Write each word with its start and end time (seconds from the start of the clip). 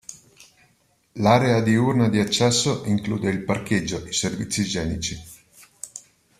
L'area 1.11 1.61
diurna 1.61 2.09
di 2.09 2.19
accesso 2.19 2.81
include 2.85 3.29
il 3.29 3.43
parcheggio, 3.43 4.03
i 4.07 4.13
servizi 4.13 4.61
igienici. 4.61 5.23